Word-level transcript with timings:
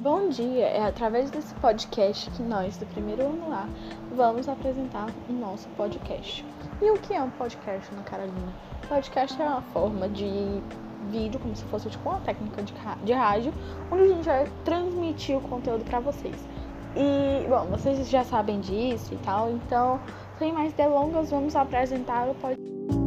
Bom 0.00 0.28
dia 0.28 0.66
é 0.66 0.84
através 0.84 1.28
desse 1.28 1.52
podcast 1.54 2.30
que 2.30 2.42
nós, 2.42 2.76
do 2.76 2.86
primeiro 2.86 3.22
ano 3.22 3.50
lá, 3.50 3.68
vamos 4.14 4.48
apresentar 4.48 5.08
o 5.28 5.32
nosso 5.32 5.68
podcast. 5.70 6.44
E 6.80 6.88
o 6.88 6.94
que 6.94 7.14
é 7.14 7.20
um 7.20 7.30
podcast, 7.30 7.92
Ana 7.92 8.04
Carolina? 8.04 8.52
Podcast 8.88 9.42
é 9.42 9.44
uma 9.44 9.60
forma 9.60 10.08
de 10.08 10.62
vídeo, 11.10 11.40
como 11.40 11.56
se 11.56 11.64
fosse 11.64 11.90
tipo 11.90 12.08
uma 12.08 12.20
técnica 12.20 12.62
de, 12.62 12.72
de 13.02 13.12
rádio, 13.12 13.52
onde 13.90 14.02
a 14.04 14.08
gente 14.08 14.24
vai 14.24 14.46
transmitir 14.64 15.36
o 15.36 15.40
conteúdo 15.40 15.84
para 15.84 15.98
vocês. 15.98 16.36
E, 16.94 17.48
bom, 17.48 17.66
vocês 17.66 18.08
já 18.08 18.22
sabem 18.22 18.60
disso 18.60 19.14
e 19.14 19.18
tal, 19.18 19.50
então, 19.50 19.98
sem 20.38 20.52
mais 20.52 20.72
delongas, 20.74 21.30
vamos 21.30 21.56
apresentar 21.56 22.28
o 22.28 22.34
podcast. 22.36 22.97